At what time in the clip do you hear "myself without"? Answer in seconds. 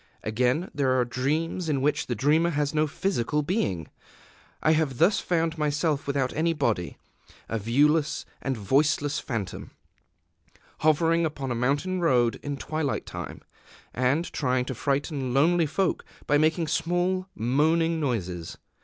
5.59-6.33